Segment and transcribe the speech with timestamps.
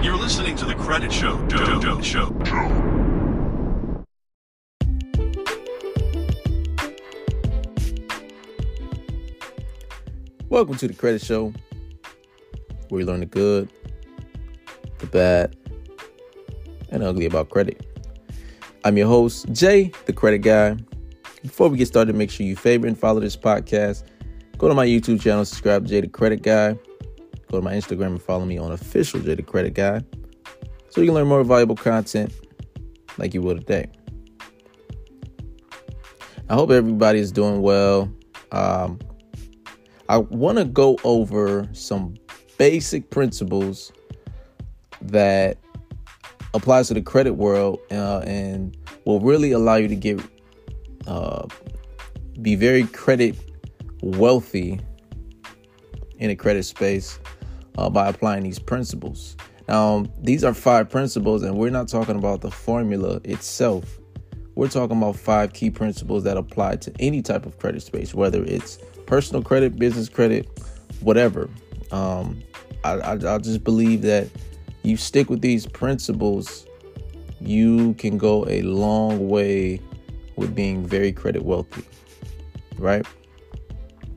[0.00, 1.36] You're listening to the Credit Show.
[1.48, 2.00] Show.
[2.00, 2.02] Show.
[2.02, 2.30] Show.
[10.48, 11.52] Welcome to the Credit Show,
[12.88, 13.68] where you learn the good,
[14.98, 15.56] the bad,
[16.90, 17.84] and ugly about credit.
[18.84, 20.76] I'm your host, Jay, the credit guy.
[21.42, 24.04] Before we get started, make sure you favorite and follow this podcast.
[24.58, 26.78] Go to my YouTube channel, subscribe to Jay, the credit guy.
[27.50, 30.02] Go to my Instagram and follow me on official the credit guy,
[30.90, 32.32] so you can learn more valuable content
[33.16, 33.86] like you will today.
[36.50, 38.12] I hope everybody is doing well.
[38.52, 38.98] Um,
[40.08, 42.14] I want to go over some
[42.58, 43.92] basic principles
[45.02, 45.58] that
[46.54, 50.20] applies to the credit world uh, and will really allow you to get
[51.06, 51.46] uh,
[52.42, 53.36] be very credit
[54.02, 54.80] wealthy
[56.18, 57.18] in the credit space
[57.78, 59.36] uh, by applying these principles.
[59.68, 64.00] Now, these are five principles, and we're not talking about the formula itself.
[64.56, 68.42] We're talking about five key principles that apply to any type of credit space, whether
[68.42, 70.48] it's personal credit, business credit,
[71.00, 71.48] whatever.
[71.92, 72.42] Um,
[72.82, 74.26] I, I, I just believe that
[74.82, 76.66] you stick with these principles,
[77.40, 79.80] you can go a long way
[80.34, 81.84] with being very credit wealthy,
[82.76, 83.06] right?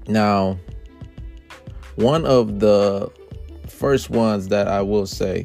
[0.08, 0.58] Now,
[1.96, 3.12] one of the
[3.72, 5.44] first ones that I will say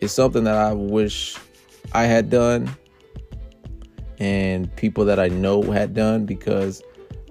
[0.00, 1.36] is something that I wish
[1.92, 2.70] I had done
[4.18, 6.82] and people that I know had done because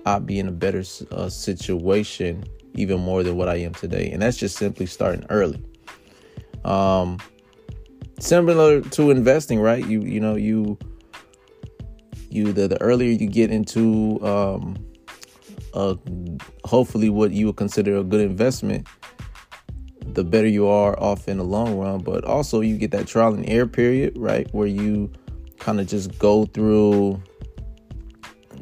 [0.05, 2.43] I'd be in a better uh, situation
[2.75, 4.09] even more than what I am today.
[4.11, 5.61] And that's just simply starting early.
[6.63, 7.17] Um,
[8.19, 9.85] similar to investing, right?
[9.85, 10.77] You you know you
[12.29, 14.77] you the, the earlier you get into um,
[15.73, 15.95] uh,
[16.65, 18.87] hopefully what you would consider a good investment,
[20.13, 21.99] the better you are off in the long run.
[21.99, 25.11] But also you get that trial and error period, right, where you
[25.59, 27.21] kind of just go through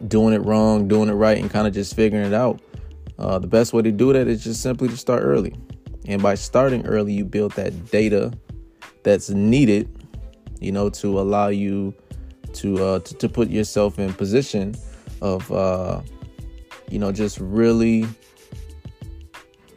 [0.07, 2.61] doing it wrong, doing it right, and kind of just figuring it out.
[3.17, 5.55] Uh, the best way to do that is just simply to start early.
[6.07, 8.33] And by starting early, you build that data
[9.03, 9.89] that's needed,
[10.59, 11.93] you know, to allow you
[12.53, 14.75] to uh, to, to put yourself in position
[15.21, 16.01] of, uh,
[16.89, 18.05] you know, just really,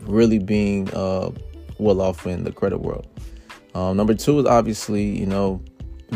[0.00, 1.30] really being uh,
[1.78, 3.06] well off in the credit world.
[3.74, 5.62] Um, number two is obviously, you know,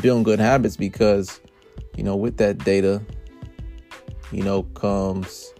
[0.01, 1.41] building good habits because,
[1.97, 3.03] you know, with that data,
[4.31, 5.53] you know, comes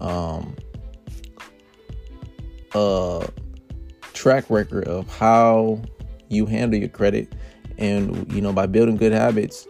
[0.00, 0.56] um,
[2.74, 3.28] a
[4.12, 5.80] track record of how
[6.28, 7.32] you handle your credit.
[7.78, 9.68] And, you know, by building good habits,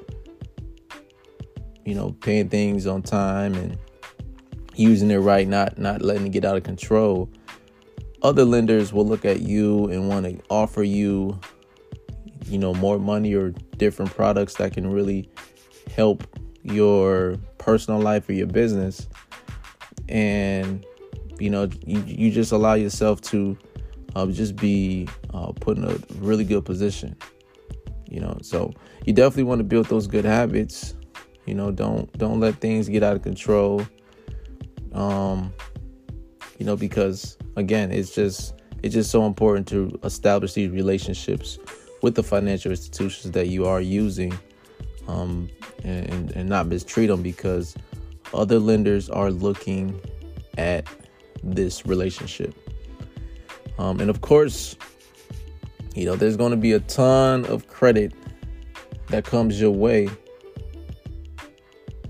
[1.84, 3.78] you know, paying things on time and
[4.74, 7.28] using it right, not not letting it get out of control,
[8.26, 11.38] other lenders will look at you and want to offer you,
[12.46, 15.28] you know, more money or different products that can really
[15.94, 16.26] help
[16.62, 19.08] your personal life or your business.
[20.08, 20.84] And
[21.38, 23.56] you know you, you just allow yourself to
[24.14, 27.16] uh, just be uh, put in a really good position
[28.08, 28.38] you know.
[28.42, 28.72] So
[29.04, 30.94] you definitely want to build those good habits
[31.44, 31.70] you know.
[31.70, 33.86] Don't don't let things get out of control.
[34.92, 35.52] Um
[36.58, 41.58] you know because again it's just it's just so important to establish these relationships
[42.02, 44.36] with the financial institutions that you are using
[45.08, 45.48] um,
[45.84, 47.74] and, and not mistreat them because
[48.34, 50.00] other lenders are looking
[50.58, 50.86] at
[51.42, 52.54] this relationship.
[53.78, 54.76] Um, and of course,
[55.94, 58.12] you know, there's going to be a ton of credit
[59.08, 60.08] that comes your way.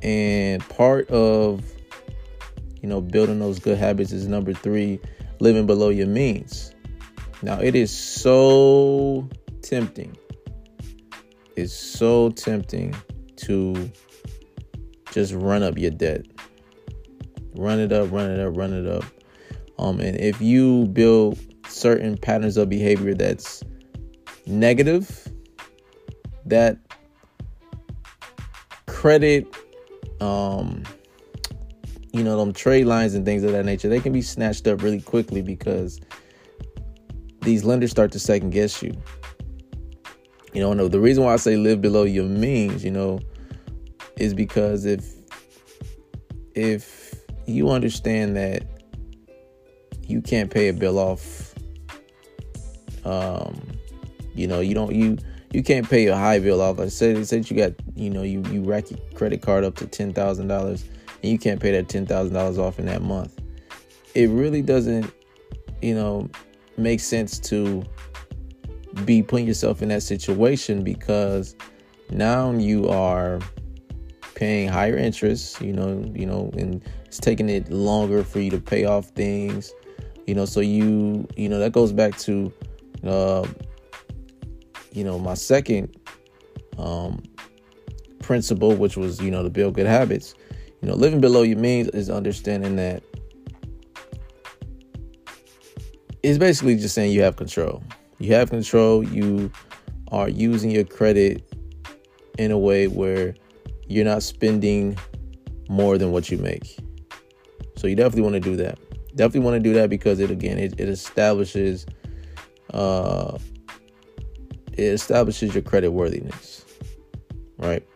[0.02, 1.64] And part of,
[2.86, 5.00] you know, building those good habits is number three,
[5.40, 6.72] living below your means.
[7.42, 9.28] Now, it is so
[9.62, 10.16] tempting
[11.56, 12.94] it's so tempting
[13.36, 13.90] to
[15.10, 16.26] just run up your debt.
[17.54, 19.04] Run it up, run it up, run it up.
[19.78, 23.62] Um, and if you build certain patterns of behavior that's
[24.46, 25.26] negative,
[26.44, 26.78] that
[28.86, 29.46] credit,
[30.20, 30.82] um,
[32.16, 34.82] you know, them trade lines and things of that nature, they can be snatched up
[34.82, 36.00] really quickly because
[37.42, 38.96] these lenders start to second guess you.
[40.54, 43.20] You know, no, the reason why I say live below your means, you know,
[44.16, 45.12] is because if
[46.54, 47.14] if
[47.46, 48.62] you understand that
[50.02, 51.54] you can't pay a bill off,
[53.04, 53.60] um,
[54.34, 55.18] you know, you don't you
[55.52, 56.80] you can't pay a high bill off.
[56.80, 59.86] I said, said you got, you know, you you rack your credit card up to
[59.86, 60.84] ten thousand dollars,
[61.26, 63.40] and you can't pay that ten thousand dollars off in that month.
[64.14, 65.12] It really doesn't,
[65.82, 66.30] you know,
[66.76, 67.82] make sense to
[69.04, 71.56] be putting yourself in that situation because
[72.10, 73.40] now you are
[74.36, 78.60] paying higher interest, you know, you know, and it's taking it longer for you to
[78.60, 79.74] pay off things,
[80.26, 82.52] you know, so you, you know, that goes back to
[83.04, 83.46] uh
[84.92, 85.94] you know, my second
[86.78, 87.20] um
[88.20, 90.34] principle, which was, you know, to build good habits.
[90.82, 93.02] You know, living below your means is understanding that
[96.22, 97.82] it's basically just saying you have control.
[98.18, 99.02] You have control.
[99.02, 99.50] You
[100.12, 101.42] are using your credit
[102.38, 103.34] in a way where
[103.88, 104.98] you're not spending
[105.68, 106.78] more than what you make.
[107.76, 108.78] So you definitely want to do that.
[109.14, 111.86] Definitely want to do that because it again it, it establishes
[112.74, 113.38] uh
[114.72, 116.64] it establishes your credit worthiness.
[117.58, 117.86] Right?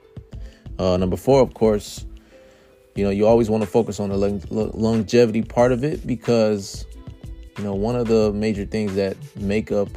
[0.78, 2.06] Uh number 4 of course,
[2.94, 6.86] you know, you always want to focus on the longevity part of it because
[7.60, 9.88] you know, one of the major things that make up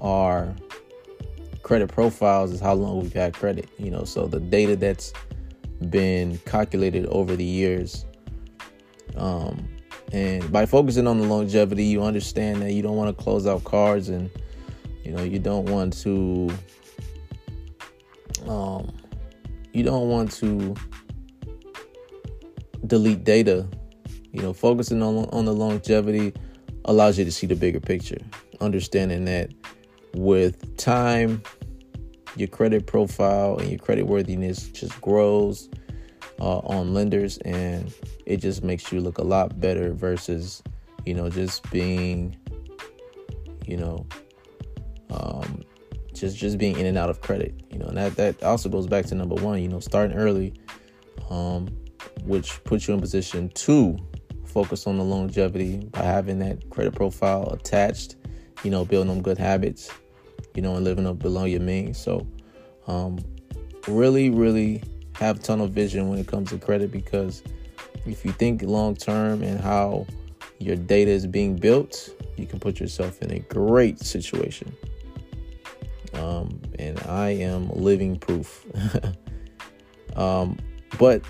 [0.00, 0.52] our
[1.62, 5.12] credit profiles is how long we've had credit, you know, so the data that's
[5.90, 8.04] been calculated over the years.
[9.16, 9.68] Um,
[10.12, 13.62] and by focusing on the longevity, you understand that you don't want to close out
[13.62, 14.28] cards and,
[15.04, 16.50] you know, you don't want to,
[18.48, 18.92] um,
[19.72, 20.74] you don't want to
[22.86, 23.68] delete data.
[24.32, 26.32] You know, focusing on on the longevity
[26.86, 28.18] allows you to see the bigger picture,
[28.60, 29.52] understanding that
[30.14, 31.42] with time,
[32.36, 35.68] your credit profile and your credit worthiness just grows
[36.40, 37.92] uh, on lenders, and
[38.26, 40.62] it just makes you look a lot better versus,
[41.04, 42.36] you know, just being,
[43.66, 44.06] you know,
[45.10, 45.62] um,
[46.14, 47.54] just just being in and out of credit.
[47.70, 49.60] You know, and that that also goes back to number one.
[49.62, 50.54] You know, starting early,
[51.30, 51.68] um,
[52.24, 53.96] which puts you in position to
[54.44, 58.16] focus on the longevity by having that credit profile attached,
[58.62, 59.90] you know, building them good habits,
[60.54, 61.98] you know, and living up below your means.
[61.98, 62.26] So,
[62.86, 63.18] um,
[63.88, 64.82] really, really
[65.14, 67.42] have tunnel vision when it comes to credit because
[68.06, 70.06] if you think long term and how
[70.58, 74.74] your data is being built, you can put yourself in a great situation.
[76.14, 78.66] Um, and I am living proof.
[80.16, 80.58] um,
[80.98, 81.22] but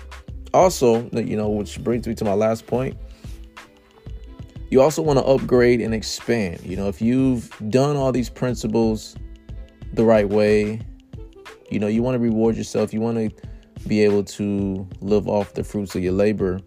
[0.53, 2.97] also, you know, which brings me to my last point
[4.73, 6.59] you also want to upgrade and expand.
[6.65, 9.15] You know, if you've done all these principles
[9.93, 10.81] the right way,
[11.69, 12.91] you know, you want to reward yourself.
[12.91, 16.59] You want to be able to live off the fruits of your labor.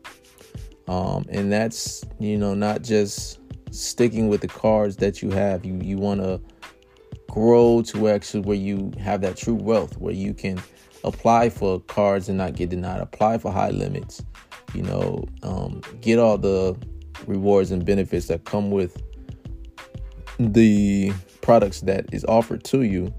[0.86, 3.40] Um, and that's, you know, not just
[3.72, 5.64] sticking with the cards that you have.
[5.64, 6.40] You you want to
[7.28, 10.62] grow to actually where you have that true wealth, where you can
[11.04, 14.22] apply for cards and not get denied, apply for high limits,
[14.74, 16.76] you know, um, get all the
[17.26, 19.02] rewards and benefits that come with
[20.38, 23.12] the products that is offered to you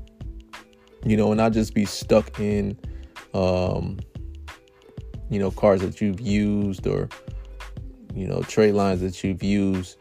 [1.04, 2.78] you know and not just be stuck in
[3.34, 3.98] um
[5.30, 7.10] you know cards that you've used or
[8.14, 9.98] you know trade lines that you've used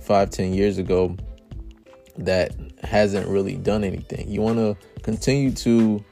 [0.00, 1.14] five ten years ago
[2.16, 4.28] that hasn't really done anything.
[4.28, 6.04] You want to continue to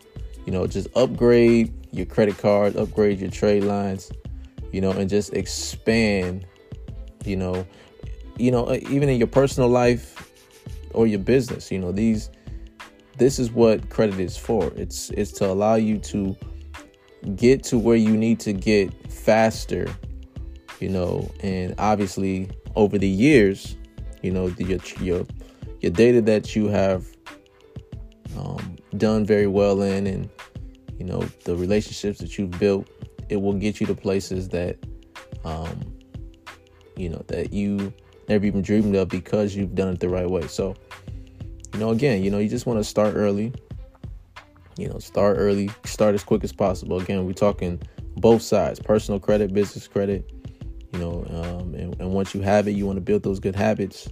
[0.45, 4.11] you know just upgrade your credit card upgrade your trade lines
[4.73, 6.47] you know and just expand
[7.25, 7.67] you know
[8.39, 10.31] you know uh, even in your personal life
[10.95, 12.31] or your business you know these
[13.19, 14.73] this is what credit is for.
[14.77, 16.37] It's it's to allow you to
[17.37, 19.87] get to where you need to get faster
[20.81, 23.77] you know and obviously over the years
[24.23, 25.25] you know the, your your
[25.81, 27.07] your data that you have
[28.37, 30.29] um, done very well in and
[30.99, 32.89] you know the relationships that you've built
[33.29, 34.77] it will get you to places that
[35.45, 35.93] um,
[36.97, 37.93] you know, that you
[38.29, 40.47] never even dreamed of because you've done it the right way.
[40.47, 40.75] So,
[41.73, 43.53] you know, again, you know, you just want to start early.
[44.79, 46.99] You know, start early, start as quick as possible.
[47.01, 47.81] Again, we're talking
[48.17, 50.31] both sides personal credit, business credit.
[50.93, 53.57] You know, um, and, and once you have it, you want to build those good
[53.57, 54.09] habits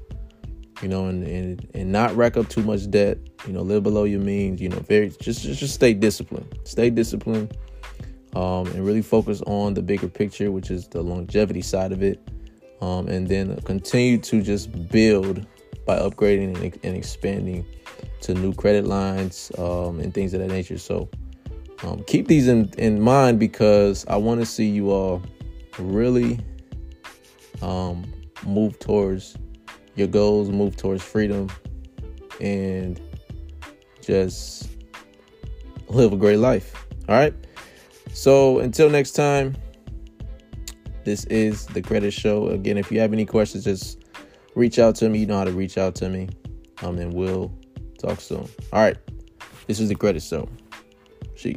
[0.83, 3.19] you know, and, and and not rack up too much debt.
[3.47, 4.61] You know, live below your means.
[4.61, 6.59] You know, very just just, just stay disciplined.
[6.65, 7.57] Stay disciplined,
[8.35, 12.21] um, and really focus on the bigger picture, which is the longevity side of it
[12.81, 15.47] um, and then continue to just build
[15.87, 17.67] by upgrading and, and expanding
[18.23, 20.79] to new credit lines um, and things of that nature.
[20.79, 21.09] So
[21.83, 25.23] um, keep these in, in mind because I want to see you all
[25.79, 26.41] really
[27.63, 28.11] um,
[28.45, 29.37] move towards
[29.97, 31.49] your goals, move towards freedom,
[32.41, 33.01] and
[34.03, 34.69] just
[35.89, 36.87] live a great life.
[37.09, 37.35] All right.
[38.13, 39.57] So until next time.
[41.03, 42.49] This is the Credit Show.
[42.49, 44.05] Again, if you have any questions, just
[44.55, 45.21] reach out to me.
[45.21, 46.29] You know how to reach out to me.
[46.83, 47.51] Um, and we'll
[48.01, 48.49] Talk soon.
[48.73, 48.97] All right.
[49.67, 50.49] This is the credit show.
[51.37, 51.57] See.